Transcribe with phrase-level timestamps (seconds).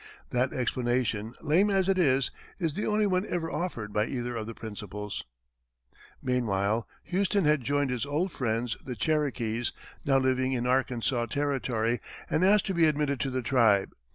[0.31, 4.47] That explanation, lame as it is, is the only one ever offered by either of
[4.47, 5.23] the principals.
[6.23, 11.99] Meanwhile, Houston had joined his old friends, the Cherokees, now living in Arkansas Territory,
[12.31, 13.93] and asked to be admitted to the tribe.